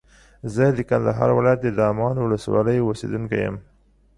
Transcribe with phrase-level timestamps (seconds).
[0.53, 3.55] زه د کندهار ولایت د دامان ولسوالۍ اوسېدونکی یم.